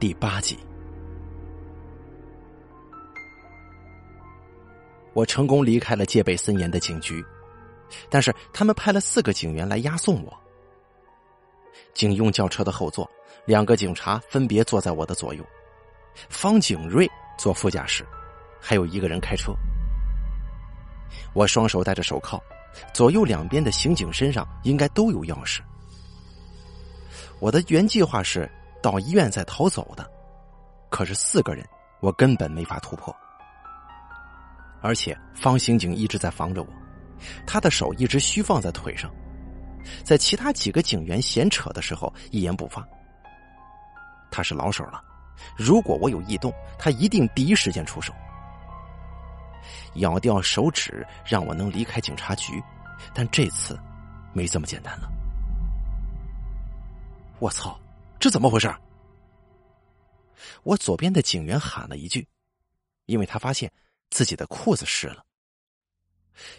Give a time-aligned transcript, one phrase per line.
[0.00, 0.58] 第八集，
[5.12, 7.22] 我成功离开了戒备森严的警局，
[8.08, 10.34] 但是他们派了四个警员来押送我。
[11.92, 13.06] 警用轿车的后座，
[13.44, 15.44] 两个警察分别坐在我的左右，
[16.30, 17.06] 方景瑞
[17.38, 18.02] 坐副驾驶，
[18.58, 19.52] 还有一个人开车。
[21.34, 22.40] 我双手戴着手铐，
[22.94, 25.60] 左右两边的刑警身上应该都有钥匙。
[27.38, 28.50] 我的原计划是
[28.82, 30.10] 到医院再逃走的，
[30.88, 31.66] 可是四个人，
[32.00, 33.14] 我根本没法突破。
[34.82, 36.68] 而且方刑警一直在防着我，
[37.46, 39.10] 他的手一直虚放在腿上，
[40.02, 42.86] 在其他几个警员闲扯的时候一言不发。
[44.30, 45.02] 他是老手了，
[45.56, 48.12] 如果我有异动，他一定第一时间出手。
[49.96, 52.62] 咬掉手指让我能离开警察局，
[53.12, 53.78] 但这次
[54.32, 55.10] 没这么简单了。
[57.38, 57.78] 我操，
[58.20, 58.70] 这怎么回事？
[60.62, 62.28] 我左边的警员喊了一句，
[63.06, 63.72] 因为他发现
[64.10, 65.24] 自己的裤子湿了。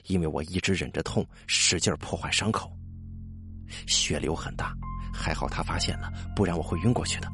[0.08, 2.72] 因为我一直忍着痛，使劲破坏伤口，
[3.88, 4.76] 血流很大，
[5.14, 7.32] 还好他发现了，不然我会晕过去的。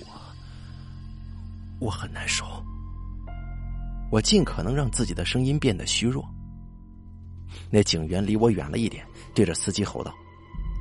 [0.00, 2.44] 我我很难受。
[4.10, 6.28] 我尽可能让自己的声音变得虚弱。
[7.70, 10.12] 那警员离我远了一点，对着司机吼道：“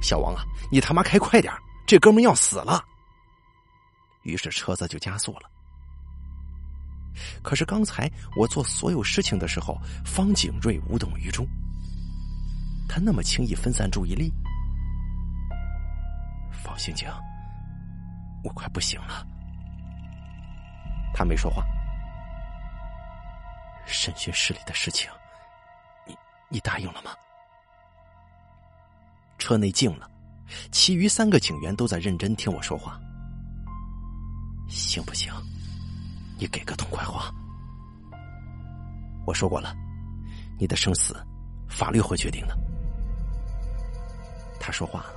[0.03, 1.51] 小王啊，你他妈开快点，
[1.87, 2.83] 这哥们要死了！”
[4.23, 5.49] 于是车子就加速了。
[7.41, 11.47] 可是刚才我做所有事情的时候，方景瑞无动于衷。
[12.87, 14.31] 他那么轻易分散注意力。
[16.51, 17.07] 方刑警，
[18.43, 19.25] 我快不行了。
[21.13, 21.63] 他没说话。
[23.85, 25.11] 审讯室里的事情，
[26.07, 26.15] 你
[26.49, 27.11] 你答应了吗？
[29.43, 30.09] 车内静了，
[30.71, 32.97] 其余三个警员都在认真听我说话。
[34.69, 35.33] 行不行？
[36.39, 37.29] 你给个痛快话。
[39.27, 39.75] 我说过了，
[40.57, 41.13] 你的生死，
[41.67, 42.57] 法律会决定的。
[44.61, 45.15] 他说话了，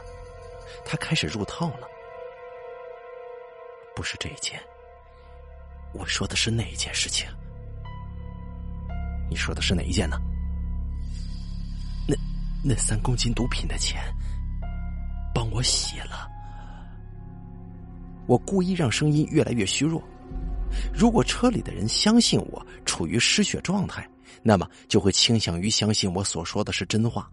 [0.84, 1.86] 他开始入套了。
[3.94, 4.60] 不是这一件，
[5.92, 7.28] 我说的是那一件事情。
[9.30, 10.18] 你说的是哪一件呢？
[12.68, 14.02] 那三公斤毒品的钱，
[15.32, 16.28] 帮我洗了。
[18.26, 20.02] 我故意让声音越来越虚弱。
[20.92, 24.08] 如果车里的人相信我处于失血状态，
[24.42, 27.30] 那么就会倾向于相信我所说的是真话。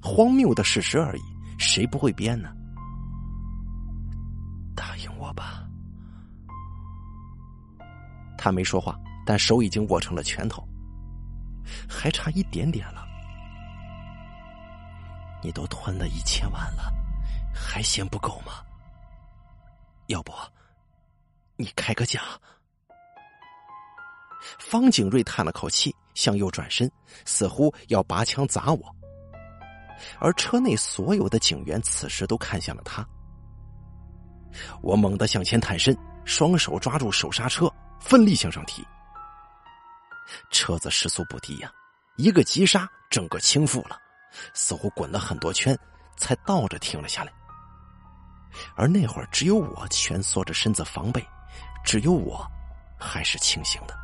[0.00, 1.22] 荒谬的事实而已，
[1.58, 2.48] 谁不会编呢？
[4.76, 5.66] 答应我吧。
[8.38, 8.96] 他没说话。
[9.28, 10.64] 但手已经握成了拳头，
[11.88, 13.04] 还差一点点了。
[15.46, 16.92] 你都吞了一千万了，
[17.54, 18.64] 还嫌不够吗？
[20.08, 20.32] 要不，
[21.54, 22.20] 你开个价？
[24.58, 26.90] 方景瑞叹了口气，向右转身，
[27.24, 28.96] 似乎要拔枪砸我。
[30.18, 33.06] 而车内所有的警员此时都看向了他。
[34.82, 38.84] 我猛地向前探身，双手抓住手刹车，奋力向上提。
[40.50, 41.70] 车子时速不低呀，
[42.16, 43.96] 一个急刹，整个倾覆了，
[44.54, 45.78] 似乎滚了很多圈，
[46.16, 47.32] 才倒着停了下来。
[48.74, 51.24] 而那会儿，只有我蜷缩着身子防备，
[51.84, 52.46] 只有我
[52.98, 53.94] 还是清醒的。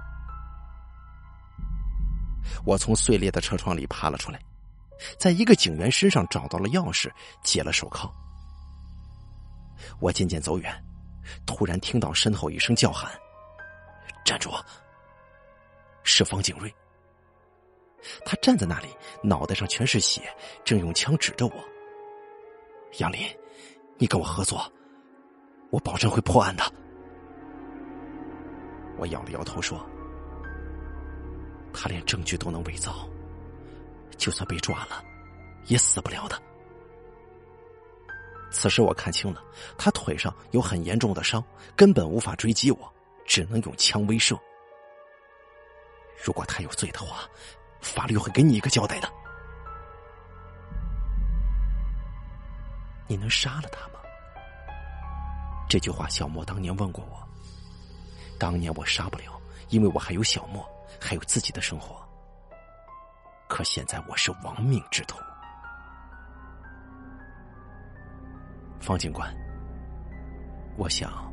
[2.65, 4.39] 我从碎裂的车窗里爬了出来，
[5.19, 7.11] 在一个警员身上找到了钥匙，
[7.43, 8.13] 解了手铐。
[10.01, 10.85] 我渐渐走远，
[11.47, 13.11] 突然听到身后一声叫喊
[14.25, 14.51] ：“站住！”
[16.05, 16.73] 是方景瑞，
[18.25, 18.89] 他站在那里，
[19.23, 20.23] 脑袋上全是血，
[20.65, 21.53] 正用枪指着我。
[22.99, 23.21] 杨林，
[23.99, 24.71] 你跟我合作，
[25.71, 26.65] 我保证会破案的。
[28.99, 29.85] 我摇了摇头说
[31.73, 33.09] ：“他连证据都能伪造，
[34.17, 35.03] 就算被抓了，
[35.67, 36.41] 也死不了的。”
[38.53, 39.43] 此时我看清了，
[39.79, 41.43] 他腿上有很严重的伤，
[41.75, 42.93] 根本无法追击我，
[43.25, 44.39] 只能用枪威慑。
[46.23, 47.27] 如果他有罪的话，
[47.83, 49.13] 法律会给你一个交代的。
[53.07, 53.99] 你能杀了他吗？
[55.69, 57.29] 这句话小莫当年问过我。
[58.39, 60.67] 当年我杀不了，因为我还有小莫，
[61.01, 61.97] 还有自己的生活。
[63.49, 65.19] 可现在我是亡命之徒。
[68.81, 69.33] 方警官，
[70.77, 71.33] 我想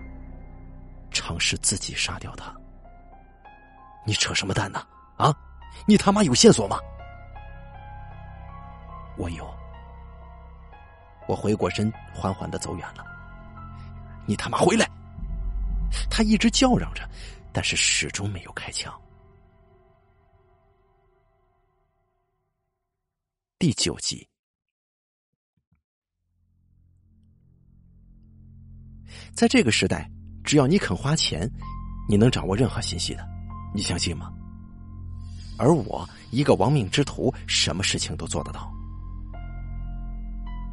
[1.11, 2.53] 尝试自己杀掉他。
[4.05, 4.85] 你扯什么淡呢？
[5.17, 5.33] 啊，
[5.85, 6.77] 你他妈有线索吗？
[9.17, 9.47] 我有。
[11.27, 13.05] 我回过身，缓缓的走远了。
[14.25, 14.89] 你他妈回来！
[16.09, 17.07] 他一直叫嚷着，
[17.51, 18.93] 但是始终没有开枪。
[23.57, 24.27] 第九集，
[29.33, 30.09] 在这个时代，
[30.43, 31.49] 只要你肯花钱，
[32.07, 33.27] 你能掌握任何信息的，
[33.75, 34.31] 你相信吗？
[35.59, 38.71] 而我一个亡命之徒，什么事情都做得到。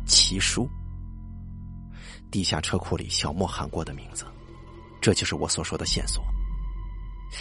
[0.06, 0.70] 奇书，
[2.30, 4.24] 地下车库里小莫喊过的名字，
[5.00, 6.24] 这就是我所说的线索。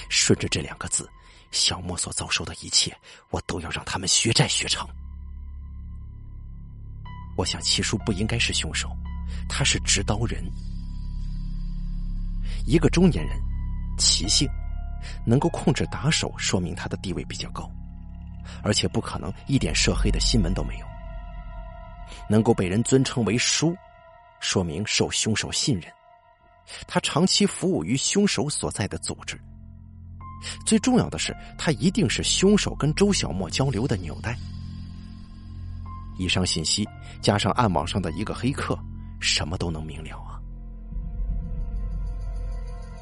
[0.09, 1.07] 顺着这两个字，
[1.51, 2.97] 小莫所遭受的一切，
[3.29, 4.89] 我都要让他们血债血偿。
[7.37, 8.89] 我想齐叔不应该是凶手，
[9.47, 10.43] 他是执刀人，
[12.65, 13.39] 一个中年人，
[13.99, 14.49] 齐姓。
[15.25, 17.69] 能够控制打手，说明他的地位比较高，
[18.63, 20.85] 而且不可能一点涉黑的新闻都没有。
[22.29, 23.75] 能够被人尊称为“叔”，
[24.39, 25.91] 说明受凶手信任。
[26.87, 29.39] 他长期服务于凶手所在的组织。
[30.65, 34.35] 最重要的是，他一定是凶手跟周小沫交流的纽带。
[36.17, 36.87] 以上信息
[37.21, 38.77] 加上暗网上的一个黑客，
[39.19, 40.39] 什么都能明了啊。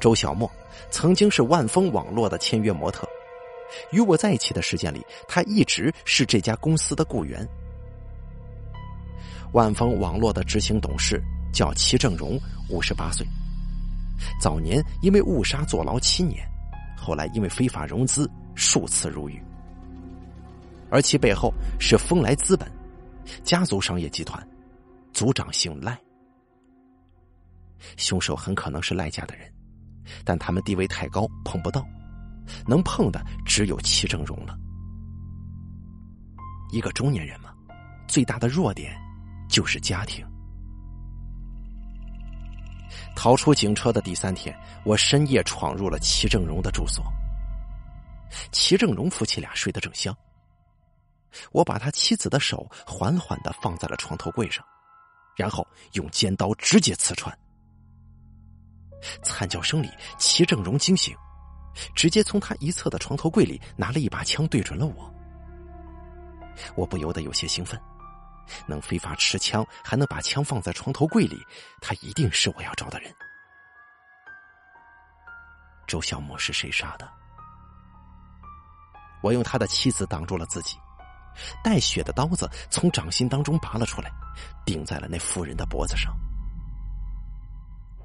[0.04, 0.50] 周小沫
[0.90, 3.08] 曾经是万丰网络的签约模特，
[3.90, 7.48] 与我在一起的时间里，他一直是这家公司的雇员。
[9.54, 11.18] 万丰网络的执行董事
[11.54, 13.26] 叫齐正荣，五十八岁，
[14.38, 16.46] 早年因为误杀坐牢七年，
[16.98, 19.42] 后来因为非法融资数次入狱。
[20.90, 22.70] 而其背后是丰来资本，
[23.42, 24.46] 家族商业集团，
[25.14, 25.98] 族长姓赖，
[27.96, 29.50] 凶手很可能是赖家的人。
[30.24, 31.86] 但他们地位太高，碰不到，
[32.66, 34.56] 能碰的只有齐正荣了。
[36.70, 37.50] 一个中年人嘛，
[38.08, 38.94] 最大的弱点
[39.48, 40.24] 就是家庭。
[43.16, 47.04] 逃出警车的第三天，我深夜闯入了齐正荣的住所。
[48.50, 50.16] 齐正荣夫妻俩睡得正香，
[51.52, 54.64] 我把他妻子的手缓缓的放在了床头柜上，
[55.36, 57.36] 然后用尖刀直接刺穿。
[59.22, 61.16] 惨叫声里，齐正荣惊醒，
[61.94, 65.12] 直接从他一侧的床头柜里拿了一把枪，对准了我。
[66.76, 67.80] 我不由得有些兴奋，
[68.66, 71.36] 能非法持枪，还能把枪放在床头柜里，
[71.80, 73.12] 他一定是我要找的人。
[75.86, 77.08] 周小沫是谁杀的？
[79.22, 80.76] 我用他的妻子挡住了自己，
[81.62, 84.10] 带血的刀子从掌心当中拔了出来，
[84.64, 86.14] 顶在了那妇人的脖子上。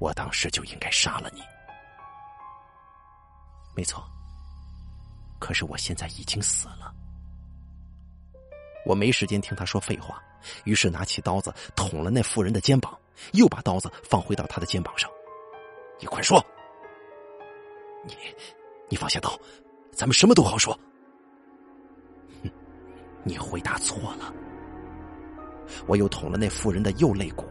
[0.00, 1.42] 我当时就应该杀了你，
[3.76, 4.02] 没错。
[5.38, 6.92] 可是我现在已经死了，
[8.84, 10.22] 我没时间听他说废话，
[10.64, 12.98] 于是拿起刀子捅了那妇人的肩膀，
[13.32, 15.10] 又把刀子放回到他的肩膀上。
[15.98, 16.42] 你快说，
[18.06, 18.16] 你，
[18.88, 19.38] 你放下刀，
[19.92, 20.72] 咱们什么都好说。
[22.42, 22.50] 哼，
[23.22, 24.32] 你回答错了，
[25.86, 27.46] 我又捅了那妇人的右肋骨。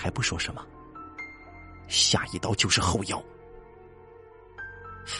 [0.00, 0.66] 还不说什么，
[1.86, 3.22] 下一刀就是后腰。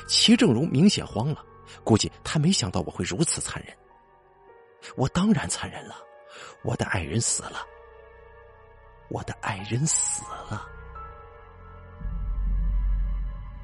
[0.08, 1.44] 齐正荣明显慌了，
[1.84, 3.76] 估计他没想到我会如此残忍。
[4.96, 5.96] 我当然残忍了，
[6.62, 7.58] 我的爱人死了，
[9.10, 10.66] 我的爱人死了。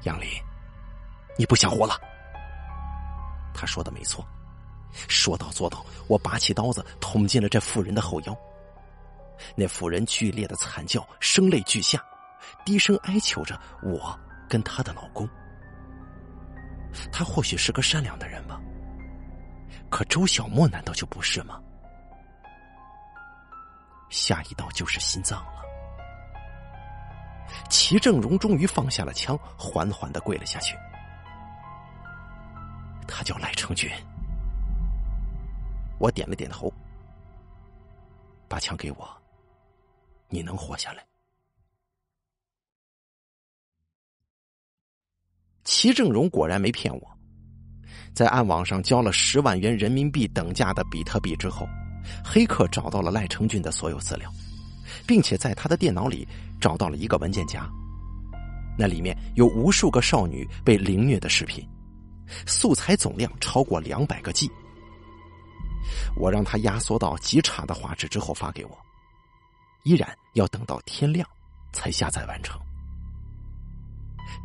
[0.03, 0.29] 杨林，
[1.35, 1.99] 你不想活了？
[3.55, 4.23] 他说的没错，
[5.07, 8.37] 说到做到，我拔起刀子捅进了这妇人的后腰。
[9.55, 12.03] 那妇人剧烈的惨叫，声泪俱下，
[12.65, 14.17] 低声哀求着我
[14.49, 15.27] 跟她的老公。
[17.11, 18.59] 她或许是个善良的人吧，
[19.89, 21.61] 可周小沫难道就不是吗？
[24.09, 25.63] 下一道就是心脏了。
[27.69, 30.75] 齐正荣终于放下了枪，缓缓的跪了下去。
[33.07, 33.89] 他叫赖成军。
[35.99, 36.71] 我点了点头，
[38.47, 39.16] 把枪给我。
[40.29, 41.05] 你能活下来？
[45.63, 47.17] 齐正荣果然没骗我，
[48.13, 51.67] 在暗网上交了十万元人民币等价的比特币之后，
[52.23, 54.31] 黑客找到了赖成俊的所有资料，
[55.05, 56.25] 并且在他的电脑里
[56.61, 57.69] 找到了一个文件夹，
[58.77, 61.67] 那里面有无数个少女被凌虐的视频，
[62.45, 64.49] 素材总量超过两百个 G。
[66.15, 68.77] 我让他压缩到极差的画质之后发给我。
[69.87, 71.25] 依然要等到天亮
[71.71, 72.59] 才下载完成。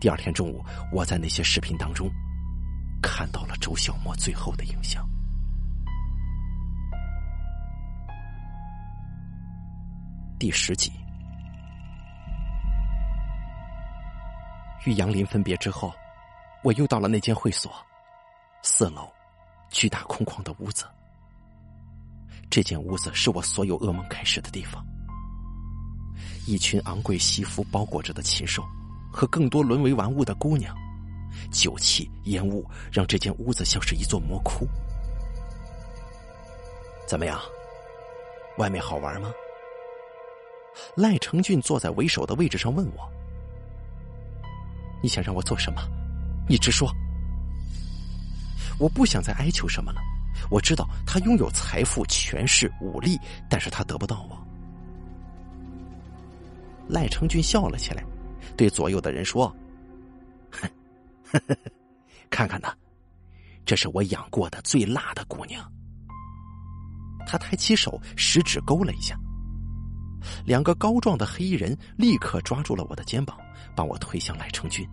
[0.01, 2.09] 第二天中午，我在那些视频当中
[3.03, 5.05] 看到了周小沫最后的影像。
[10.39, 10.93] 第十集，
[14.87, 15.93] 与杨林分别之后，
[16.63, 17.75] 我又到了那间会所，
[18.63, 19.13] 四楼，
[19.71, 20.85] 巨大空旷的屋子。
[22.49, 24.87] 这间屋子是我所有噩梦开始的地方。
[26.47, 28.63] 一群昂贵西服包裹着的禽兽，
[29.13, 30.77] 和更多沦为玩物的姑娘，
[31.51, 34.67] 酒气烟雾让这间屋子像是一座魔窟。
[37.07, 37.41] 怎么样？
[38.59, 39.33] 外面好玩吗？
[40.97, 43.09] 赖成俊坐在为首的位置上问我
[45.03, 45.83] ：“你想让我做什么？
[46.49, 46.91] 你直说。”
[48.79, 50.01] 我不想再哀求什么了。
[50.51, 53.19] 我知道他拥有财富、权势、武力，
[53.49, 54.37] 但是他得不到我。
[56.89, 58.05] 赖成俊笑了起来，
[58.57, 59.55] 对左右的人说
[60.53, 60.69] ：“哼，
[62.31, 62.75] 看看呐，
[63.65, 65.71] 这是我养过的最辣的姑娘。”
[67.27, 69.17] 他抬起手，食指勾了一下。
[70.45, 73.39] 两个高壮的黑衣人立刻抓住了我的肩膀，
[73.75, 74.89] 把我推向赖成俊，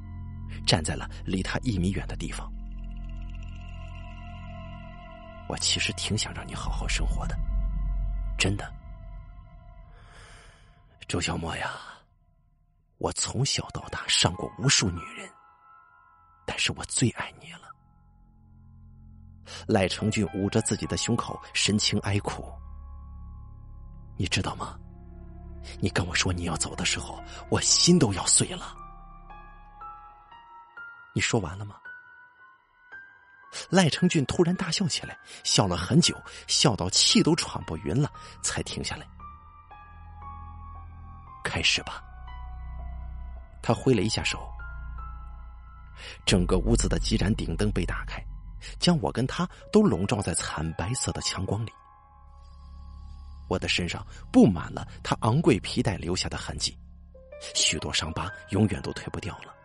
[0.66, 2.52] 站在了离他一米远的地方。
[5.48, 7.36] 我其实挺想让你好好生活的，
[8.38, 8.72] 真的，
[11.10, 11.72] 周小沫呀，
[13.00, 15.28] 我从小到大上过无数女人，
[16.46, 17.62] 但是我最爱你了。
[19.68, 22.54] 赖成俊捂着自己的胸口，神情哀苦。
[24.20, 24.78] 你知道吗？
[25.82, 28.78] 你跟我说你要走的时候，我心都要碎了。
[31.16, 31.76] 你说完了吗？
[33.72, 38.12] 赖成俊突然大笑起来，笑了很久，笑到气都喘不匀了，
[38.44, 39.08] 才停下来。
[41.50, 42.04] 开始吧。
[43.62, 44.48] 他挥了一下手，
[46.26, 48.24] 整个屋子的几盏顶灯被打开。
[48.78, 51.72] 将我跟他都笼罩在惨白色的强光里，
[53.48, 56.78] 我的身上布满了他昂贵皮带留下的痕迹，
[57.56, 59.56] 许多伤疤永远都褪不掉了。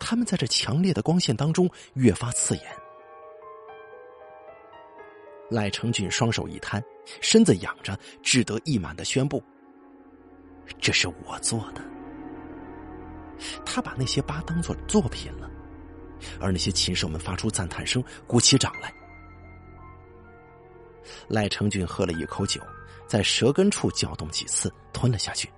[0.00, 2.66] 他们在这强烈的光线当中越发刺眼。
[5.48, 6.82] 赖成俊双手一摊，
[7.20, 9.40] 身子仰着，志得意满的宣布
[10.80, 11.80] ：“这是我做的。”
[13.66, 15.50] 他把那些疤当做作品了。
[16.40, 18.90] 而那些禽兽们发出赞叹声，鼓起掌来。
[21.28, 22.62] 赖成俊喝了一口酒，
[23.06, 25.52] 在舌根处搅动几次，吞了下去。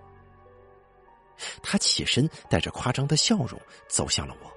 [1.63, 4.51] 他起身，带着夸张的笑容走向了我。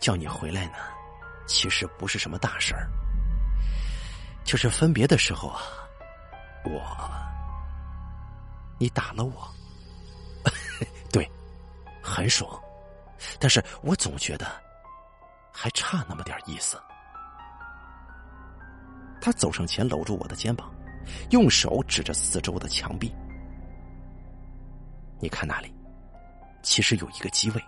[0.00, 0.78] 叫你回来呢，
[1.46, 2.88] 其实不是什么大事儿，
[4.44, 5.60] 就是分别的时候啊，
[6.64, 6.80] 我，
[8.78, 9.48] 你打了我，
[11.10, 11.30] 对，
[12.02, 12.60] 很爽。
[13.40, 14.46] 但是我总觉得
[15.52, 16.80] 还差那么点意思。
[19.20, 20.70] 他走上前，搂住我的肩膀，
[21.30, 23.12] 用手指着四周的墙壁
[25.18, 25.74] ：“你看那里，
[26.62, 27.64] 其实有一个机位，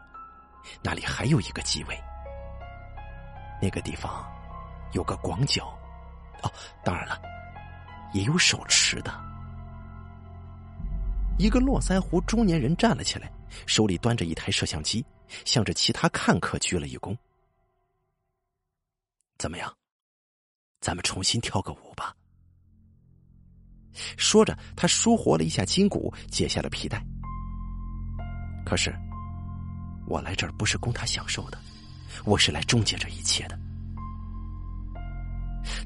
[0.82, 1.98] 那里还有一个机位。
[3.60, 4.24] 那个地方
[4.92, 5.66] 有个广角，
[6.42, 6.52] 哦，
[6.84, 7.20] 当然了，
[8.12, 9.12] 也有手持的。”
[11.38, 13.32] 一个络腮胡中年人站了起来，
[13.66, 15.04] 手里端着一台摄像机。
[15.44, 17.14] 向着其他看客鞠了一躬。
[19.36, 19.70] 怎么样？
[20.80, 22.16] 咱们重新跳个舞吧。
[24.16, 27.04] 说着，他舒活了一下筋骨，解下了皮带。
[28.64, 28.90] 可是，
[30.06, 31.58] 我来这儿不是供他享受的，
[32.24, 33.58] 我是来终结这一切的。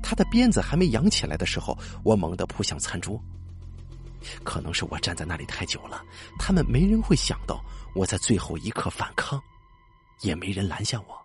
[0.00, 3.20] 他的鞭子还没扬起来的时候，我猛地扑向餐桌。
[4.44, 6.02] 可能是我站在那里太久了，
[6.38, 7.62] 他们没人会想到
[7.94, 9.42] 我在最后一刻反抗，
[10.20, 11.20] 也没人拦下我。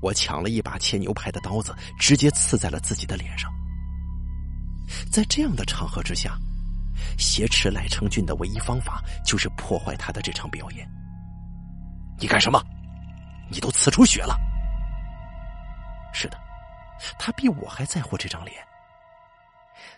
[0.00, 3.52] 我抢了一把切牛排的刀子，直接刺在了自己的脸上。
[5.10, 6.36] 在这样的场合之下，
[7.18, 10.88] 挟持赖成俊的唯一方法就是破坏他的这场表演。
[12.18, 12.62] 你干什么？
[13.50, 14.38] 你都刺出血了。
[16.12, 16.38] 是的，
[17.18, 18.56] 他比我还在乎这张脸。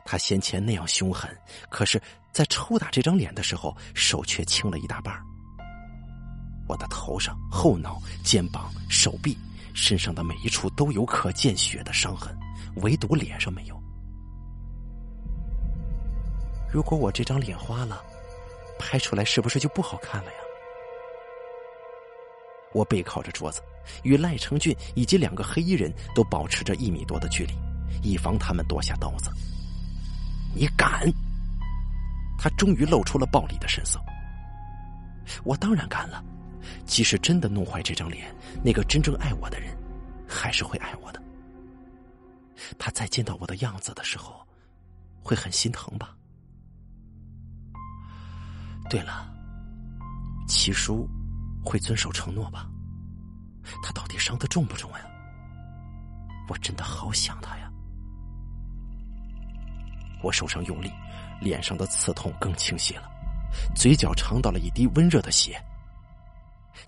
[0.05, 1.31] 他先前那样凶狠，
[1.69, 2.01] 可是，
[2.33, 5.15] 在抽打这张脸的时候，手却轻了一大半
[6.69, 9.37] 我的头上、后脑、肩膀、手臂、
[9.75, 12.37] 身上的每一处都有可见血的伤痕，
[12.77, 13.81] 唯独脸上没有。
[16.73, 18.03] 如果我这张脸花了，
[18.79, 20.39] 拍出来是不是就不好看了呀？
[22.73, 23.63] 我背靠着桌子，
[24.03, 27.55] 与赖成俊以及两个黑衣人都保持着一米多的距离，
[28.03, 29.31] 以防他们夺下刀子。
[30.57, 31.13] 你敢？
[32.39, 34.01] 他终于露出了暴力的神色。
[35.45, 36.25] 我当然敢了，
[36.87, 38.35] 即使真的弄坏这张脸，
[38.65, 39.77] 那个真正爱我的人，
[40.27, 41.23] 还是会爱我的。
[42.79, 44.47] 他再见到我的样子的时候，
[45.23, 46.17] 会很心疼吧？
[48.89, 49.31] 对了，
[50.49, 51.07] 七叔
[51.63, 52.67] 会遵守承诺吧？
[53.83, 55.01] 他到底伤的重不重呀？
[56.49, 57.66] 我真的好想他呀！
[60.23, 60.91] 我手上用力，
[61.41, 63.11] 脸上的刺痛更清晰了，
[63.75, 65.63] 嘴角尝到了一滴温热的血，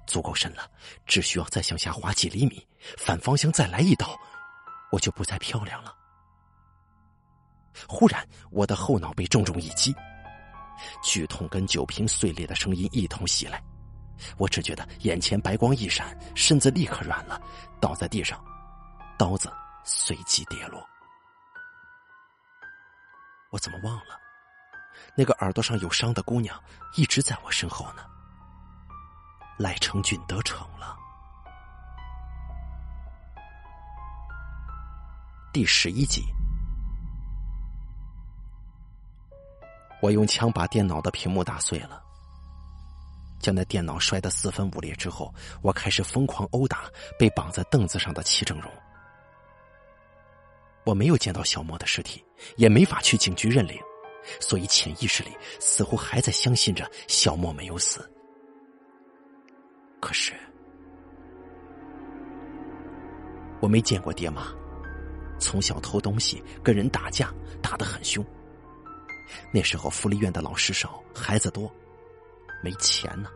[0.06, 0.68] 足够深了，
[1.06, 2.66] 只需要再向下滑几厘米，
[2.96, 4.18] 反方向再来一刀，
[4.90, 5.94] 我就不再漂亮了。
[7.86, 9.94] 忽然，我的后脑被重重一击，
[11.02, 13.62] 剧痛跟酒瓶碎裂的声音一同袭来，
[14.36, 17.40] 我只觉得眼前白光一闪，身子立刻软了，
[17.80, 18.42] 倒在地上，
[19.16, 19.52] 刀子
[19.84, 20.84] 随即跌落。
[23.50, 24.18] 我怎么忘了，
[25.14, 26.62] 那个耳朵上有伤的姑娘
[26.96, 28.04] 一直在我身后呢？
[29.58, 30.96] 赖成俊得逞了。
[35.52, 36.22] 第十一集。
[40.00, 42.00] 我用枪把电脑的屏幕打碎了，
[43.40, 46.84] 将那电脑摔得四分五裂之后，我开始疯狂殴打
[47.18, 48.70] 被绑在凳子上的齐正荣。
[50.88, 52.24] 我没有见到小莫的尸体，
[52.56, 53.78] 也没法去警局认领，
[54.40, 58.10] 所以潜意识里似乎还在相信着小莫没有死。
[60.00, 60.32] 可是，
[63.60, 64.50] 我没见过爹妈，
[65.38, 67.30] 从小偷东西，跟人打架，
[67.60, 68.24] 打得很凶。
[69.52, 71.70] 那时候福利院的老师少，孩子多，
[72.64, 73.28] 没钱呢，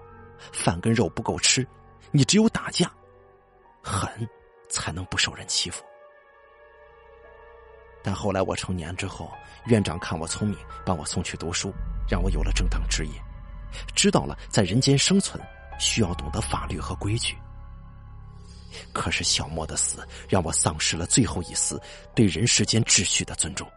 [0.55, 1.69] 饭跟肉不够吃，
[2.13, 2.91] 你只有打架，
[3.83, 4.27] 狠，
[4.71, 5.85] 才能不受人欺负。
[8.03, 9.33] 但后来我成年之后，
[9.67, 11.73] 院长看我聪明，把我送去读书，
[12.09, 13.13] 让我有了正当职业，
[13.95, 15.41] 知道了在人间生存
[15.79, 17.37] 需要懂得法律和规矩。
[18.93, 21.81] 可是小莫的死，让我丧失了最后一丝
[22.15, 23.71] 对人世间秩序的尊重。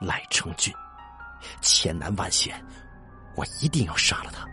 [0.00, 0.72] 赖成俊，
[1.60, 2.62] 千难万险，
[3.34, 4.46] 我一定要杀了他。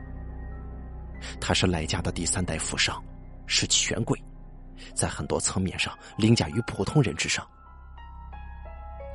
[1.39, 3.03] 他是赖家的第三代富商，
[3.45, 4.17] 是权贵，
[4.95, 7.45] 在很多层面上凌驾于普通人之上。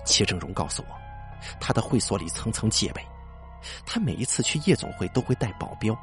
[0.06, 0.96] 齐正荣告诉我，
[1.60, 3.04] 他的会所里层层戒备，
[3.84, 5.94] 他每一次去夜总会都会带保镖，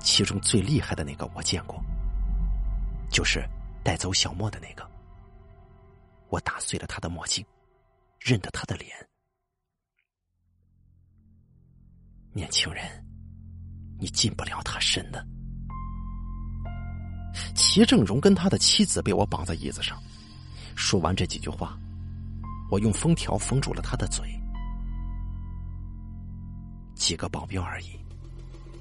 [0.00, 1.80] 其中最厉害的那个我见过，
[3.10, 3.46] 就是
[3.84, 4.84] 带走小莫的那个。
[6.30, 7.44] 我打碎了他的墨镜，
[8.18, 8.90] 认得他的脸。
[12.32, 12.84] 年轻人，
[14.00, 15.24] 你进不了他身的。
[17.54, 20.02] 齐正荣跟他的妻子被我绑在椅子上，
[20.74, 21.78] 说完这几句话，
[22.70, 24.24] 我用封条封住了他的嘴。
[26.94, 27.98] 几个保镖而已，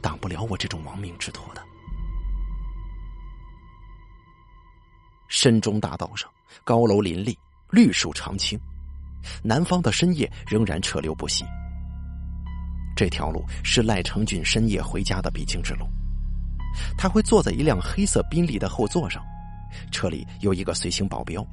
[0.02, 1.62] 挡不了我这种亡命之徒的。
[5.28, 6.30] 深中大道上，
[6.64, 7.38] 高楼林立，
[7.72, 8.58] 绿树长青，
[9.44, 11.44] 南方的深夜仍然车流不息。
[12.96, 15.88] 这条路是赖成俊深夜回家的必经之路。
[16.98, 19.24] 他会坐在一辆黑色宾利的后座上，
[19.92, 21.46] 车里有一个随行保镖，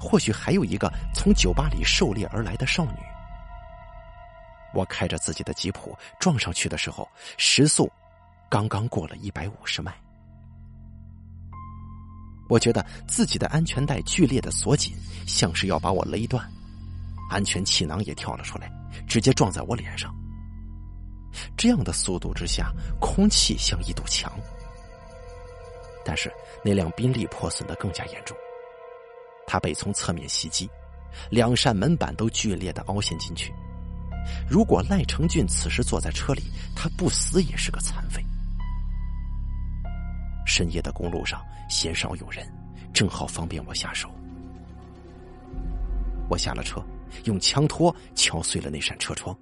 [0.00, 2.98] 或许还有一个从酒吧里狩猎而来的少女。
[4.72, 7.90] 我开着自己的吉普撞上去的时候，时速
[8.50, 9.94] 刚刚过了一百五十迈。
[12.48, 14.92] 我觉得自己的安全带剧烈的锁紧，
[15.26, 16.44] 像是要把我勒断，
[17.30, 18.70] 安全气囊也跳了出来，
[19.08, 20.14] 直接撞在我脸上。
[21.56, 22.70] 这样的速度之下，
[23.00, 24.30] 空气像一堵墙。
[26.04, 26.30] 但是
[26.62, 28.36] 那辆宾利破损的更加严重，
[29.46, 30.68] 他被从侧面袭击，
[31.30, 33.52] 两扇门板都剧烈的凹陷进去。
[34.48, 36.42] 如果赖成俊此时坐在车里，
[36.74, 38.24] 他不死也是个残废。
[40.46, 42.46] 深夜的公路上鲜少有人，
[42.92, 44.10] 正好方便我下手。
[46.28, 46.82] 我下了车，
[47.24, 49.36] 用枪托敲碎了那扇车窗。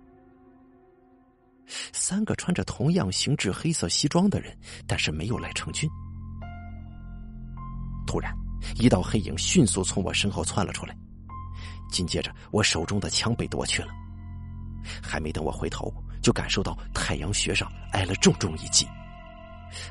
[1.93, 5.89] 三个穿着同样形制黑色西装的人，但是没有赖成俊。
[8.07, 8.37] 突然，
[8.77, 10.97] 一道黑影迅速从我身后窜了出来，
[11.91, 13.89] 紧接着我手中的枪被夺去了。
[15.03, 18.89] 还没等我回头，就感受到太阳穴上挨了重重一击，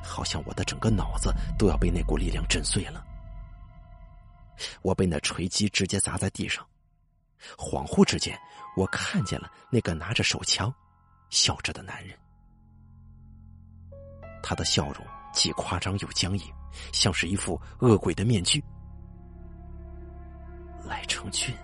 [0.04, 3.04] 好像我的整个脑子都要被那股力量震碎了。
[4.82, 6.66] 我被那锤击直接砸在地上，
[7.58, 8.38] 恍惚之间，
[8.76, 10.74] 我看见了那个拿着手枪。
[11.30, 12.14] 笑着的男人，
[14.44, 14.96] 他的笑容
[15.32, 16.54] 既夸张又僵硬，
[16.92, 18.64] 像是一副恶鬼的面具。
[20.86, 21.56] 赖成俊，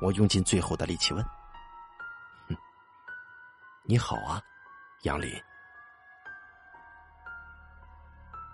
[0.00, 1.24] 我用尽最后的力气问：“，
[3.84, 4.40] 你好啊，
[5.02, 5.30] 杨林。”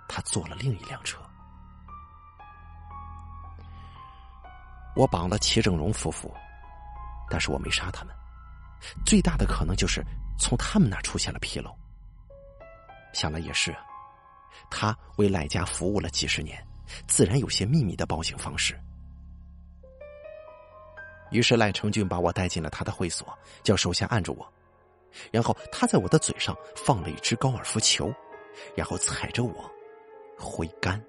[0.09, 1.21] 他坐了另一辆车，
[4.95, 6.33] 我绑了齐正荣夫妇，
[7.29, 8.15] 但是我没杀他们。
[9.05, 10.03] 最大的可能就是
[10.39, 11.77] 从他们那出现了纰漏。
[13.17, 13.75] 想来也是，
[14.69, 16.63] 他为赖家服务了几十年，
[17.07, 18.79] 自然有些秘密的报警方式。
[21.31, 23.27] 于是赖成俊把我带进了他的会所，
[23.63, 24.47] 叫手下按住我，
[25.33, 28.13] 然后他在我的嘴上放了一只高尔夫球，
[28.77, 29.65] 然后踩着我
[30.39, 31.03] 挥杆。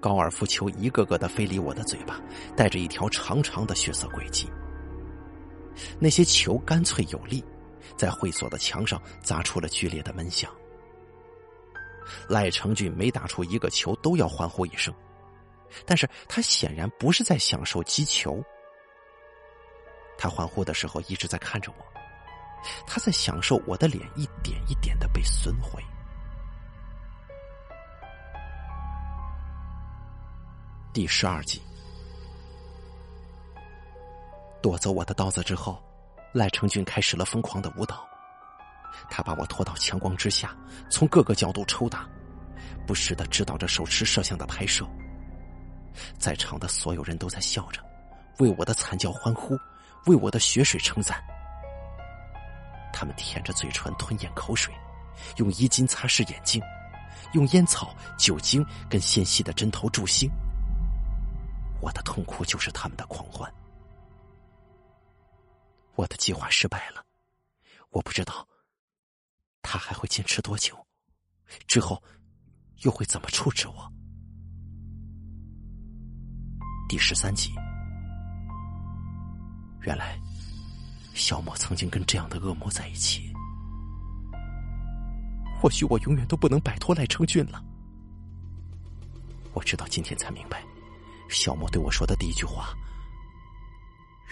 [0.00, 2.18] 高尔夫球一个个的飞离我的嘴巴，
[2.56, 4.48] 带着一条长长的血色轨迹。
[6.00, 7.44] 那些球干脆有力，
[7.96, 10.50] 在会所的墙上砸出了剧烈的闷响。
[12.28, 14.94] 赖成俊每打出一个球，都要欢呼一声。
[15.86, 18.44] 但是他显然不是在享受击球，
[20.16, 21.84] 他欢呼的时候一直在看着我，
[22.86, 25.82] 他在享受我的脸一点一点的被损毁。
[30.92, 31.60] 第十二集，
[34.62, 35.82] 夺走我的刀子之后，
[36.34, 38.04] 赖成俊开始了疯狂的舞蹈，
[39.08, 40.52] 他把我拖到强光之下，
[40.90, 42.08] 从各个角度抽打，
[42.84, 44.84] 不时的指导着手持摄像的拍摄。
[46.18, 47.80] 在场的所有人都在笑着，
[48.40, 49.56] 为我的惨叫欢呼，
[50.06, 51.22] 为我的血水称赞。
[52.92, 54.74] 他们舔着嘴唇吞咽口水，
[55.36, 56.60] 用衣襟擦拭眼睛，
[57.34, 60.28] 用烟草、酒精跟纤细的针头助兴。
[61.80, 63.48] 我的痛苦就是他们的狂欢。
[65.96, 67.04] 我的计划失败了，
[67.90, 68.46] 我不知道
[69.62, 70.76] 他还会坚持多久，
[71.66, 72.02] 之后
[72.82, 73.92] 又会怎么处置我。
[76.88, 77.52] 第十三集，
[79.82, 80.18] 原来
[81.14, 83.32] 小莫曾经跟这样的恶魔在一起。
[85.60, 87.64] 或许我永远都不能摆脱赖成俊了。
[89.54, 90.62] 我直到今天才明白，
[91.30, 92.74] 小莫对我说的第一句话，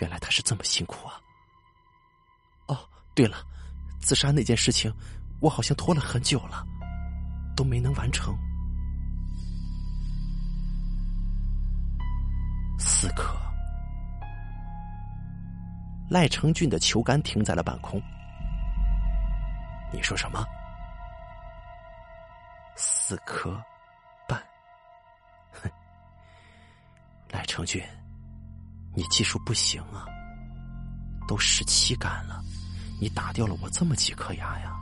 [0.01, 1.22] 原来他是这么辛苦啊。
[3.15, 3.37] 对了，
[4.01, 4.93] 自杀那件事情，
[5.41, 6.67] 我好像拖了很久了，
[7.55, 8.37] 都没能完成。
[12.79, 13.37] 四颗。
[16.11, 18.01] 赖成俊的球杆停在了半空。
[19.93, 20.45] 你说什么？
[22.77, 23.63] 四颗
[24.27, 24.43] 半？
[25.53, 25.71] 哼，
[27.31, 27.83] 赖成俊，
[28.95, 30.07] 你技术不行啊！
[31.29, 32.43] 都十七杆了，
[33.03, 34.77] 你打掉了我这么几颗牙呀！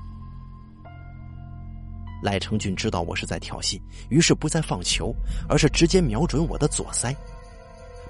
[2.22, 3.80] 赖成俊知道我是在挑衅，
[4.10, 5.10] 于是不再放球，
[5.48, 7.16] 而是直接瞄准我的左腮。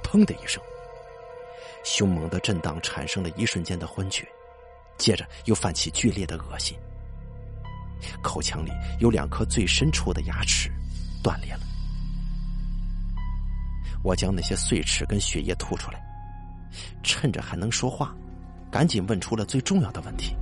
[0.03, 0.61] 砰的一声，
[1.85, 4.27] 凶猛的震荡产生了一瞬间的昏厥，
[4.99, 6.77] 接着又泛起剧烈的恶心。
[8.21, 10.73] 口腔里有两颗最深处的牙齿
[11.23, 11.61] 断裂了，
[14.03, 16.03] 我将那些碎齿跟血液吐出来，
[17.01, 18.13] 趁着还能说话，
[18.71, 20.37] 赶紧问出了最重要的问题：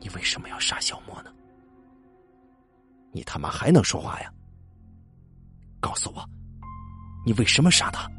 [0.00, 1.30] 你为什么要杀小莫呢？
[3.12, 4.32] 你他妈还能说话呀？
[5.80, 6.28] 告诉我！
[7.24, 8.10] 你为什么杀他？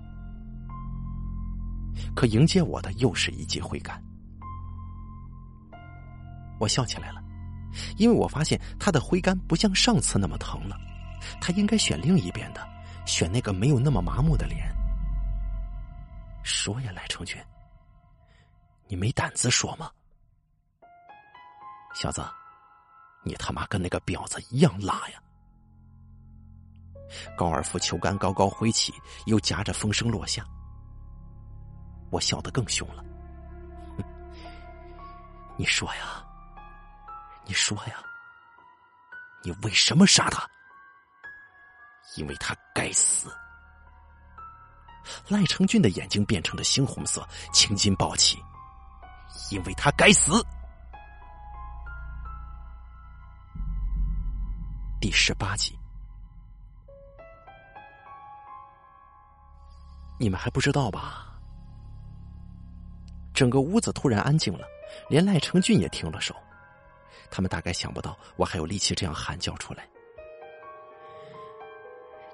[2.15, 4.01] 可迎接我的又是一记挥杆。
[6.59, 7.21] 我笑起来了，
[7.97, 10.77] 因为我发现他的挥杆不像上次那么疼了。
[11.41, 12.61] 他应该选另一边的，
[13.05, 14.73] 选那个没有那么麻木的脸。
[16.43, 17.41] 说呀，赖成军，
[18.87, 19.91] 你没胆子说吗？
[21.95, 22.23] 小子，
[23.23, 25.21] 你他妈跟那个婊子一样辣呀！
[27.37, 28.93] 高尔夫球杆高高挥起，
[29.27, 30.43] 又夹着风声落下。
[32.09, 33.03] 我笑得更凶了。
[35.55, 36.25] 你说呀，
[37.45, 38.03] 你说呀，
[39.43, 40.47] 你为什么杀他？
[42.17, 43.31] 因为他该死。
[45.27, 48.43] 赖成俊的眼睛变成了猩红色，青筋暴起。
[49.53, 50.43] 因为他该死。
[54.99, 55.77] 第十八集。
[60.19, 61.27] 你们还不知道吧？
[63.31, 64.65] 整个屋子突然安静了，
[65.07, 66.35] 连赖成俊也停了手。
[67.29, 69.87] 他们大概想不到我还有力气这样喊叫出来。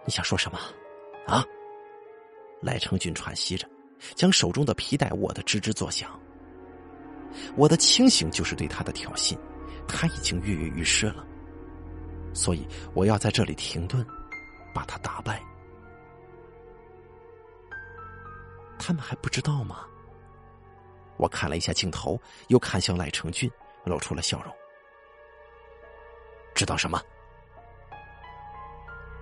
[0.05, 0.59] 你想说什么？
[1.27, 1.43] 啊？
[2.61, 3.67] 赖成俊喘息着，
[4.15, 6.17] 将手中的皮带握得吱吱作响。
[7.55, 9.37] 我的清醒就是对他的挑衅，
[9.87, 11.25] 他已经跃跃欲试了，
[12.33, 14.05] 所以我要在这里停顿，
[14.73, 15.41] 把他打败。
[18.77, 19.85] 他们还不知道吗？
[21.17, 23.51] 我看了一下镜头，又看向赖成俊，
[23.83, 24.55] 露出了笑容。
[26.55, 27.01] 知道什么？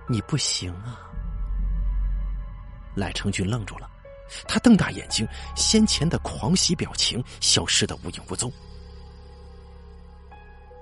[0.08, 1.00] 你不行啊！
[2.94, 3.90] 赖成俊愣住了，
[4.46, 8.52] 他瞪大眼睛，先前的狂喜表情消失的无影无踪。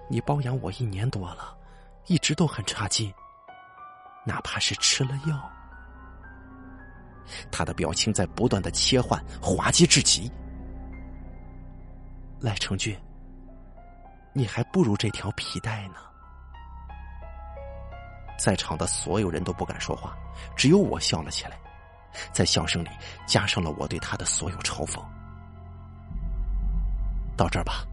[0.09, 1.57] 你包养我一年多了，
[2.07, 3.13] 一直都很差劲，
[4.25, 5.51] 哪怕是吃了药。
[7.51, 10.31] 他的表情在不断的切换，滑稽至极。
[12.39, 12.97] 赖成俊，
[14.33, 15.95] 你还不如这条皮带呢。
[18.39, 20.17] 在场的所有人都不敢说话，
[20.55, 21.59] 只有我笑了起来，
[22.33, 22.89] 在笑声里
[23.27, 25.03] 加上了我对他的所有嘲讽。
[27.37, 27.87] 到这儿吧，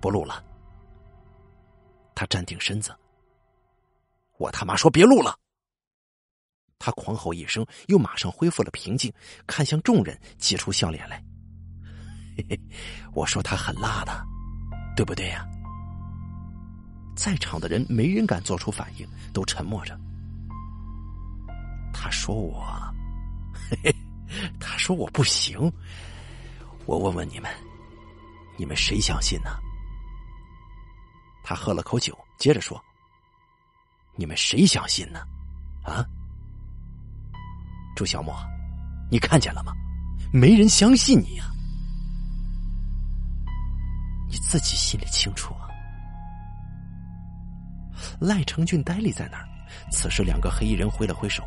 [0.00, 0.42] 不录了。
[2.14, 2.94] 他站定身子，
[4.38, 5.38] 我他妈说别录了。
[6.78, 9.12] 他狂吼一声，又马上恢复了平静，
[9.46, 11.22] 看向众人，挤出笑脸来。
[12.36, 12.60] 嘿嘿，
[13.12, 14.24] 我说他很辣的，
[14.96, 15.44] 对不对呀？
[17.16, 19.98] 在场的人没人敢做出反应，都沉默着。
[21.92, 22.87] 他说我，
[24.60, 25.70] 他说我不行。
[26.86, 27.50] 我问问你们，
[28.56, 29.50] 你们谁相信呢？
[31.44, 32.82] 他喝了口酒，接着说
[34.16, 35.20] ：“你们谁相信呢？
[35.82, 36.04] 啊？”
[37.96, 38.34] 朱小莫，
[39.10, 39.72] 你看见了吗？
[40.32, 41.50] 没人相信你呀！
[44.30, 45.68] 你自己心里清楚啊。
[48.20, 49.48] 赖成俊呆立在那儿，
[49.90, 51.42] 此时两个黑衣人挥了挥手，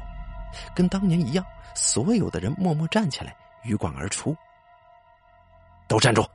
[0.75, 4.35] 跟当年一样，所有的人默默站起来，鱼贯而出。
[5.87, 6.25] 都站住！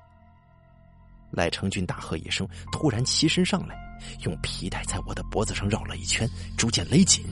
[1.31, 3.77] 赖成俊大喝一声，突然起身上来，
[4.20, 7.25] 用皮带在我的脖子上绕了一圈，逐渐勒紧。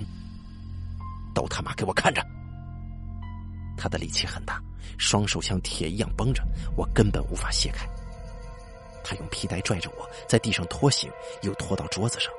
[1.35, 2.25] 都他妈给我看着！
[3.77, 4.61] 他的力气很大，
[4.99, 6.43] 双手像铁一样绷着，
[6.77, 7.87] 我根本无法卸开。
[9.03, 11.11] 他用皮带拽着我在地上拖行，
[11.43, 12.33] 又拖到桌子上。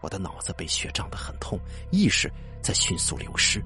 [0.00, 1.58] 我的脑子被血胀得很痛，
[1.90, 2.32] 意识
[2.62, 3.62] 在迅速流失。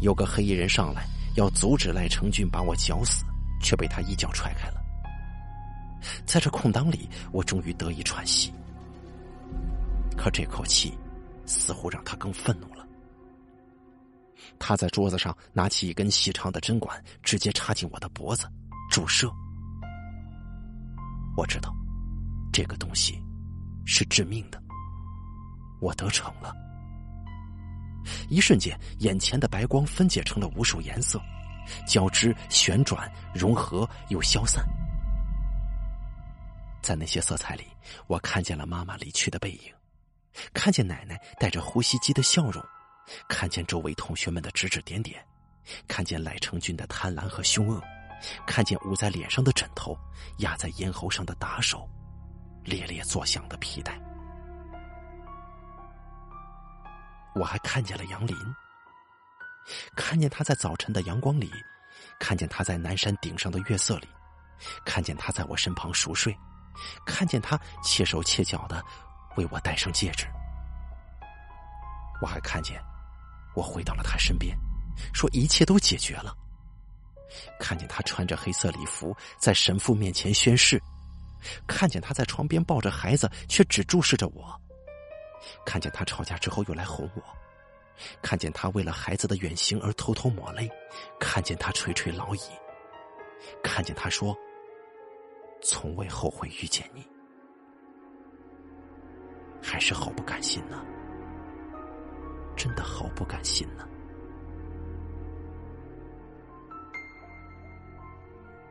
[0.00, 1.06] 有个黑衣人上来
[1.36, 3.24] 要阻止赖成俊把我绞死，
[3.60, 4.80] 却被他一脚踹开了。
[6.24, 8.52] 在这空档里，我终于得以喘息。
[10.16, 10.92] 可这口气，
[11.46, 12.86] 似乎让他更愤怒了。
[14.58, 18.46] 他在桌子上拿起一根细长的针管，直接插进我的脖子，
[18.90, 19.30] 注射。
[21.36, 21.74] 我知道，
[22.52, 23.18] 这个东西
[23.84, 24.60] 是致命的。
[25.80, 26.54] 我得逞了。
[28.28, 31.20] 一瞬间，眼前的白光分解成了无数颜色，
[31.86, 34.64] 交织、旋转、融合又消散。
[36.82, 37.64] 在那些色彩里，
[38.06, 39.72] 我看见了妈妈离去的背影，
[40.54, 42.64] 看见奶奶带着呼吸机的笑容。
[43.28, 45.20] 看见周围同学们的指指点点，
[45.88, 47.82] 看见赖成军的贪婪和凶恶，
[48.46, 49.98] 看见捂在脸上的枕头，
[50.38, 51.88] 压在咽喉上的打手，
[52.64, 54.00] 咧咧作响的皮带。
[57.34, 58.36] 我还看见了杨林，
[59.96, 61.50] 看见他在早晨的阳光里，
[62.18, 64.08] 看见他在南山顶上的月色里，
[64.84, 66.36] 看见他在我身旁熟睡，
[67.06, 68.84] 看见他切手切脚的
[69.36, 70.26] 为我戴上戒指。
[72.20, 72.80] 我还看见。
[73.56, 74.56] 我回到了他身边，
[75.12, 76.32] 说一切都解决了。
[77.58, 80.80] 看见他穿着黑色礼服在神父面前宣誓，
[81.66, 84.58] 看见他在床边抱着孩子却只注视着我，
[85.64, 87.22] 看见他吵架之后又来哄我，
[88.22, 90.70] 看见他为了孩子的远行而偷偷抹泪，
[91.18, 92.40] 看见他垂垂老矣，
[93.62, 94.36] 看见他说
[95.62, 97.06] 从未后悔遇见你，
[99.62, 100.84] 还是好不甘心呢。
[102.56, 103.88] 真的好不甘心呢。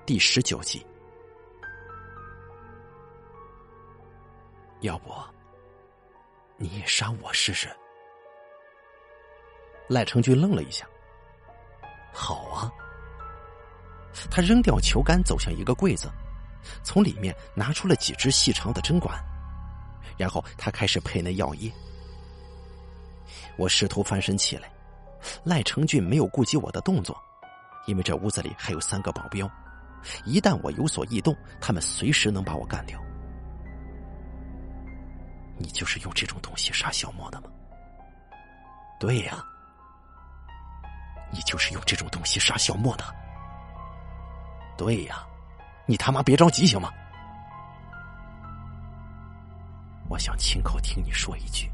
[0.05, 0.85] 第十九集，
[4.81, 5.11] 要不
[6.59, 7.69] 你也杀我试试？
[9.87, 10.85] 赖成军愣了一下。
[12.13, 12.69] 好啊。
[14.29, 16.11] 他扔掉球杆，走向一个柜子，
[16.83, 19.17] 从里面拿出了几支细长的针管，
[20.17, 21.71] 然后他开始配那药液。
[23.57, 24.69] 我试图翻身起来，
[25.45, 27.17] 赖成俊没有顾及我的动作，
[27.85, 29.49] 因为这屋子里还有三个保镖，
[30.25, 32.99] 一旦我有所异动，他们随时能把我干掉。
[35.59, 37.51] 你就是用这种东西杀小莫的吗？
[38.99, 39.43] 对呀，
[41.31, 43.03] 你就是用这种东西杀小莫的。
[44.77, 45.27] 对呀，
[45.85, 46.89] 你他妈别着急行吗？
[50.09, 51.69] 我想亲口听你说一句。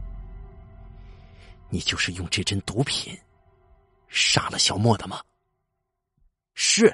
[1.69, 3.17] 你就是用这针毒品
[4.07, 5.21] 杀了小莫的吗？
[6.55, 6.91] 是。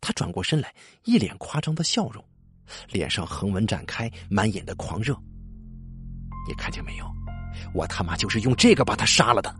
[0.00, 2.24] 他转过身来，一脸夸张的笑容，
[2.88, 5.20] 脸上横纹展开，满眼的狂热。
[6.46, 7.10] 你看见没有？
[7.74, 9.54] 我他妈就是用这个把他杀了的。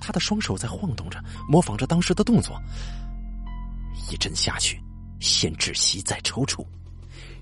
[0.00, 2.60] 他的双手在晃动着，模仿着当时的动作。
[4.10, 4.82] 一针下去，
[5.20, 6.66] 先窒息，再抽搐，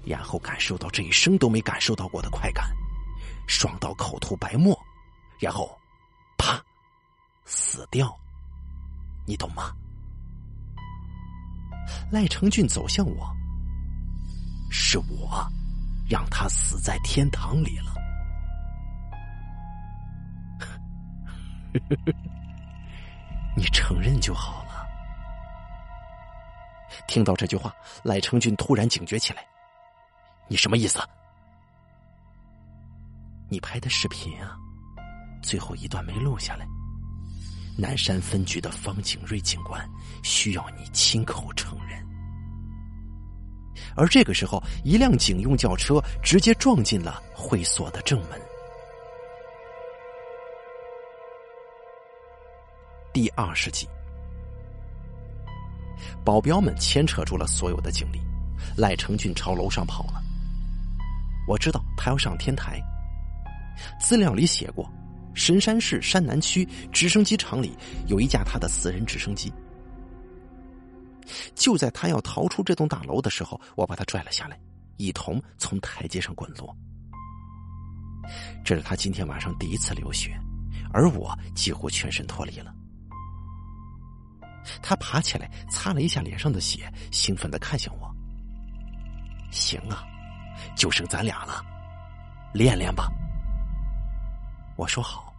[0.05, 2.71] 然后感受到这一生都没感受到过的快感，
[3.47, 4.79] 爽到口吐白沫，
[5.39, 5.79] 然后，
[6.37, 6.63] 啪，
[7.45, 8.15] 死掉。
[9.27, 9.73] 你懂吗？
[12.11, 13.35] 赖成俊走向我，
[14.71, 15.51] 是我
[16.11, 17.95] 让他死在天堂里了。
[23.57, 24.85] 你承认就好了。
[27.07, 29.47] 听到这句话，赖成俊突然警觉起来
[30.51, 30.99] ：“你什么意思？
[33.49, 34.57] 你拍的视频啊，
[35.43, 36.67] 最后一段没录下来。
[37.79, 39.89] 南山分局的方景瑞警官
[40.25, 42.05] 需要你亲口承认。”
[43.97, 48.41] 而这个时候，一辆警用轿车直接撞进了会所的正门。
[53.13, 53.89] 第二十集，
[56.25, 58.21] 保镖们牵扯住了所有的警力，
[58.77, 60.23] 赖成俊朝楼上跑了。
[61.49, 62.81] 我知道他要上天台。
[64.01, 64.89] 资料里写过，
[65.35, 69.53] 神山市山南区直升机厂里有一架他的私人直升机。
[71.55, 74.59] 就在他要逃出这栋大楼的时候，我把他拽了下来，
[74.97, 76.75] 一同从台阶上滚落。
[78.65, 80.39] 这是他今天晚上第一次流血，
[80.93, 82.75] 而我几乎全身脱离了。
[84.83, 88.15] 他爬起来，擦了一下脸上的血，兴奋的看向我。
[89.51, 90.05] 行啊，
[90.77, 91.65] 就剩咱俩了，
[92.53, 93.11] 练练吧。
[94.77, 95.35] 我说好。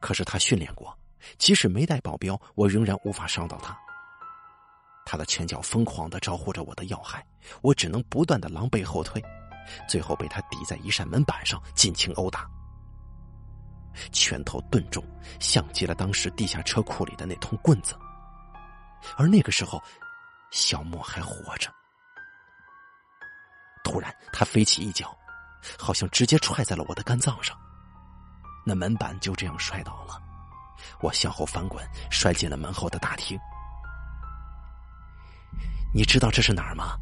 [0.00, 0.96] 可是他训练过，
[1.38, 3.76] 即使没带保镖，我仍然无法伤到他。
[5.10, 7.24] 他的拳脚疯狂的招呼着我的要害，
[7.62, 9.24] 我只能不断的狼狈后退，
[9.88, 12.46] 最后被他抵在一扇门板上，尽情殴打。
[14.12, 15.02] 拳头钝重，
[15.40, 17.96] 像极了当时地下车库里的那通棍子。
[19.16, 19.82] 而那个时候，
[20.50, 21.72] 小莫还活着。
[23.82, 25.16] 突然，他飞起一脚，
[25.78, 27.58] 好像直接踹在了我的肝脏上，
[28.62, 30.22] 那门板就这样摔倒了。
[31.00, 33.40] 我向后翻滚，摔进了门后的大厅。
[35.94, 36.96] 你知道这是哪儿吗？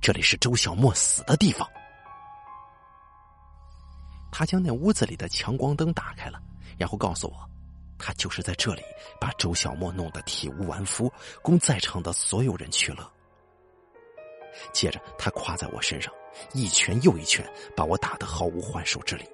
[0.00, 1.68] 这里是周小莫死的地方。
[4.32, 6.40] 他将那屋子里的强光灯打开了，
[6.78, 7.50] 然后告诉我，
[7.98, 8.82] 他就是在这里
[9.20, 13.12] 把周小莫弄得体无完肤，供在场的所有人取乐。
[14.72, 16.12] 接着，他跨在我身上，
[16.54, 17.44] 一拳又一拳，
[17.76, 19.24] 把我打得毫无还手之力。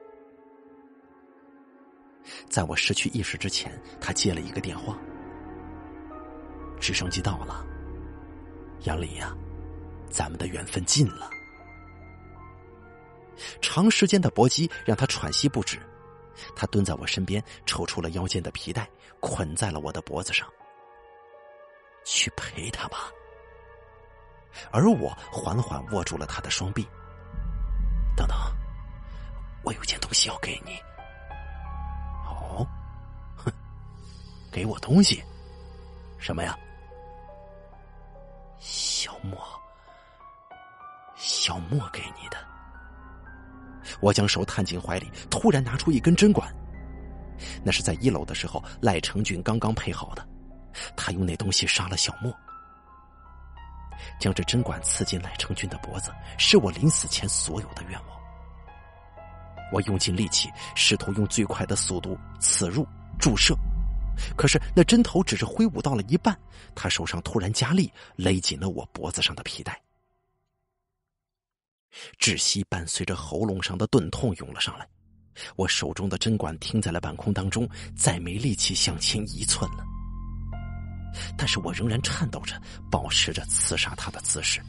[2.48, 4.98] 在我失去意识之前，他接了一个电话
[6.80, 7.64] ：“直升机到了，
[8.82, 9.34] 杨林呀，
[10.10, 11.30] 咱们的缘分尽了。”
[13.60, 15.78] 长时间的搏击让他喘息不止，
[16.54, 18.88] 他蹲在我身边，抽出了腰间的皮带，
[19.20, 20.48] 捆在了我的脖子上。
[22.04, 23.10] 去陪他吧。
[24.70, 26.86] 而我缓缓握住了他的双臂。
[28.16, 28.36] 等等，
[29.62, 30.78] 我有件东西要给你。
[32.24, 32.66] 哦，
[33.36, 33.52] 哼，
[34.50, 35.22] 给我东西？
[36.18, 36.58] 什么呀？
[38.58, 39.38] 小莫，
[41.14, 42.36] 小莫给你的。
[44.00, 46.52] 我将手探进怀里，突然拿出一根针管，
[47.62, 50.26] 那是在一楼的时候赖成俊刚刚配好的，
[50.96, 52.34] 他用那东西杀了小莫，
[54.18, 58.16] 将这针管刺进赖成俊的脖子，是我临死前所有的愿望。
[59.72, 62.86] 我用尽力气，试图用最快的速度刺入
[63.18, 63.56] 注射，
[64.36, 66.38] 可是那针头只是挥舞到了一半，
[66.74, 69.80] 他手上突然加力，勒紧了我脖子上的皮带。
[72.18, 74.86] 窒息伴随着喉咙上的钝痛涌了上来，
[75.56, 79.84] 我手中的针管停在了半空当中，再没力气向前一寸了。
[81.38, 84.60] 但是我仍然颤抖着，保持着刺杀他的姿势。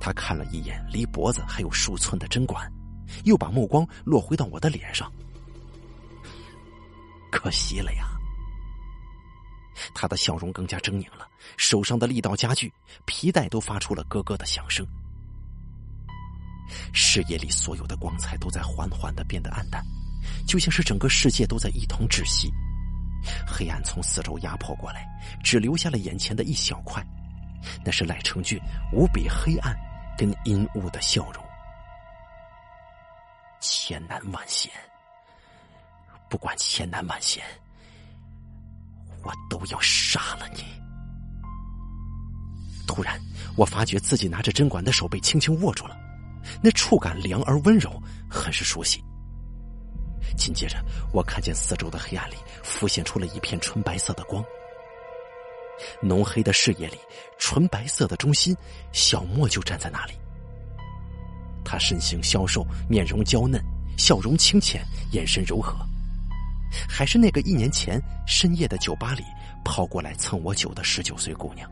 [0.00, 2.68] 他看了一眼离脖子还有数寸的针管，
[3.24, 5.12] 又把目光落回到我的脸上。
[7.30, 8.08] 可惜了呀！
[9.94, 11.26] 他的笑容更加狰狞了，
[11.56, 12.72] 手上的力道加剧，
[13.06, 14.86] 皮带都发出了咯咯的响声。
[16.92, 19.82] 视野里所有的光彩都在缓缓的变得暗淡，
[20.46, 22.52] 就像是整个世界都在一同窒息。
[23.46, 25.06] 黑暗从四周压迫过来，
[25.42, 27.04] 只留下了眼前的一小块，
[27.84, 28.60] 那是赖成俊
[28.92, 29.76] 无比黑暗
[30.18, 31.44] 跟阴雾的笑容。
[33.60, 34.72] 千难万险，
[36.30, 37.44] 不管千难万险。
[39.22, 40.64] 我都要杀了你！
[42.86, 43.20] 突然，
[43.56, 45.96] 我发觉自己拿着针管的手被轻轻握住了，
[46.62, 49.04] 那触感凉而温柔，很是熟悉。
[50.38, 54.42] 紧接着，我看见四周的黑暗里浮现出了一片纯白色的光，
[56.00, 56.96] 浓黑的视野里，
[57.38, 58.56] 纯白色的中心，
[58.92, 60.14] 小莫就站在那里。
[61.62, 63.62] 他身形消瘦，面容娇嫩，
[63.98, 65.76] 笑容清浅，眼神柔和，
[66.88, 69.24] 还是那个一年前深夜的酒吧里
[69.64, 71.70] 跑过来蹭我酒的十九岁姑娘。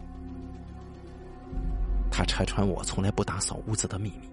[2.10, 4.28] 他拆穿我从来不打扫屋子的秘密，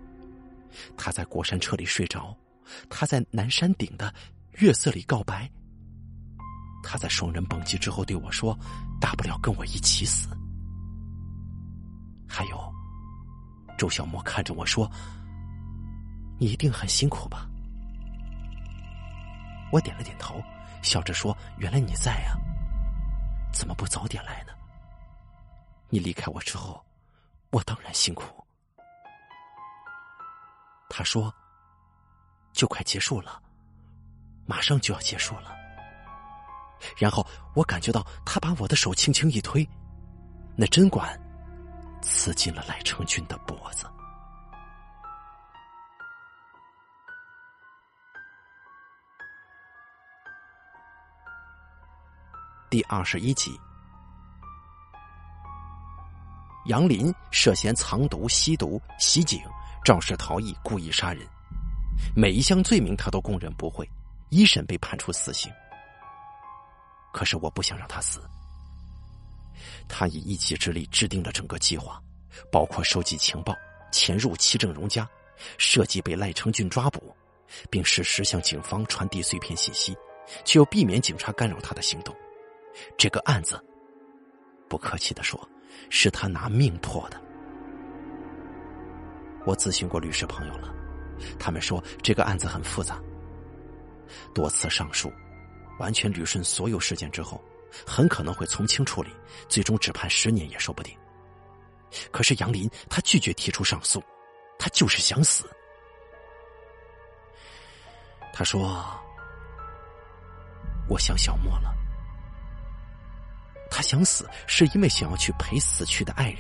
[0.98, 2.36] 他在过山车里睡着，
[2.90, 4.14] 他在南山顶的
[4.54, 5.50] 月色里告白。
[6.84, 8.58] 他在双人蹦极之后对我说
[9.02, 10.30] ：“大不了跟我一起死。”
[12.28, 12.74] 还有，
[13.78, 14.90] 周小沫看着我说
[16.40, 17.50] ：“你一定很辛苦吧？”
[19.72, 20.42] 我点了点头，
[20.86, 22.38] 笑着说：“原来你在啊，
[23.52, 24.54] 怎么不早点来呢？
[25.90, 26.86] 你离开我之后，
[27.50, 28.46] 我当然辛苦。”
[30.88, 31.34] 他说
[32.54, 33.42] ：“就快结束了，
[34.46, 35.54] 马上就要结束了。”
[36.96, 37.26] 然后
[37.56, 39.68] 我感觉到他把我的手轻轻一推，
[40.56, 41.20] 那针管
[42.02, 43.88] 刺进了赖成军的脖子。
[52.76, 53.58] 第二十一集，
[56.66, 59.42] 杨林涉嫌藏毒、吸毒、袭警、
[59.82, 61.26] 肇事逃逸、故意杀人，
[62.14, 63.90] 每一项罪名他都供认不讳，
[64.28, 65.50] 一审被判处死刑。
[67.14, 68.22] 可是我不想让他死。
[69.88, 71.98] 他以一己之力制定了整个计划，
[72.52, 73.56] 包括收集情报、
[73.90, 75.08] 潜入齐正荣家、
[75.58, 77.16] 设计被赖成俊抓捕，
[77.70, 79.98] 并适时向警方传递碎片信息，
[80.44, 82.14] 却又避免警察干扰他的行动。
[82.98, 83.64] 这个案子，
[84.68, 85.40] 不客气的说，
[85.90, 87.22] 是他拿命破的。
[89.46, 90.74] 我咨询过律师朋友了，
[91.40, 93.00] 他们说这个案子很复杂，
[94.34, 95.12] 多次上诉。
[95.78, 97.44] 完全捋顺所有事件之后，
[97.86, 99.10] 很可能会从轻处理，
[99.50, 100.98] 最终只判十年也说不定。
[102.12, 104.02] 可是杨林他拒绝提出上诉，
[104.58, 105.44] 他就是想死。
[108.34, 108.84] 他说
[110.88, 111.75] ：“我想小莫了。
[113.76, 116.40] 他想死是因为想要去陪死去的爱人。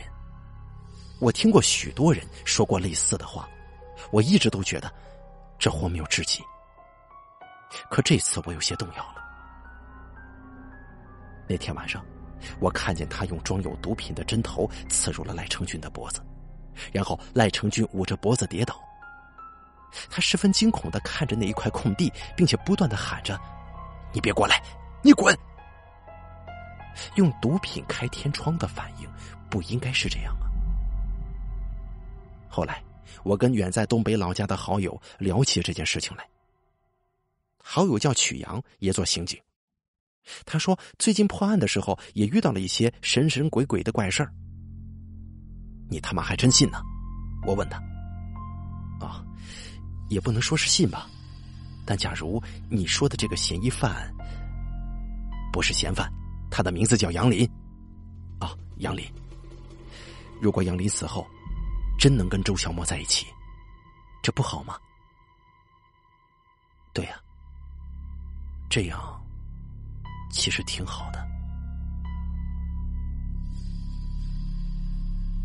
[1.20, 3.46] 我听过许多人说过类似的话，
[4.10, 4.90] 我一直都觉得
[5.60, 6.42] 这荒谬至极。
[7.90, 9.16] 可这次我有些动摇了。”
[11.46, 12.06] 那天晚上，
[12.62, 16.22] 我看见他用装有毒品的针头刺入了赖成军的脖子，
[16.94, 18.80] 然后赖成军捂着脖子跌倒。
[20.10, 23.38] 他十分惊恐的看着那一块空地，并且不断的喊着
[24.16, 24.64] ：“你别过来，
[25.04, 25.38] 你滚！”
[27.16, 29.10] 用毒品开天窗的反应
[29.50, 30.46] 不应该是这样啊。
[32.50, 32.84] 后来，
[33.24, 36.26] 我跟远在东北老家的好友聊起这件事情来。
[37.58, 39.40] 好友叫曲阳，也做刑警。
[40.46, 44.32] 他说：“最近破案的时候，也遇到了一些神神鬼鬼的怪事儿。”
[45.90, 46.82] 你他妈还真信呢？
[47.46, 47.78] 我问他。
[49.06, 49.24] 啊，
[50.10, 51.08] 也不能说是信吧，
[51.86, 54.12] 但假如你说的这个嫌疑犯
[55.52, 56.12] 不是嫌犯，
[56.50, 57.50] 他的名字叫杨林。
[58.40, 59.06] 啊，杨林。
[60.42, 61.26] 如果杨林死后
[61.98, 63.26] 真能跟周小沫在一起，
[64.22, 64.76] 这不好吗？
[66.94, 67.16] 对呀，
[68.70, 69.00] 这样。
[70.32, 71.26] 其实挺好的。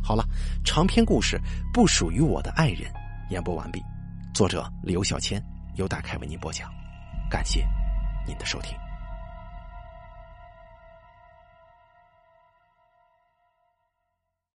[0.02, 0.24] 好了，
[0.64, 1.40] 长篇故事
[1.72, 2.92] 不属于我的爱人，
[3.30, 3.80] 演播完毕。
[4.34, 5.40] 作者刘小千
[5.76, 6.68] 由大凯为您播讲，
[7.30, 7.64] 感谢
[8.26, 8.76] 您的收听。